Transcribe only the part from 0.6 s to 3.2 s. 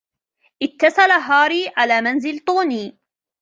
اتصل هاري على منزل طوني.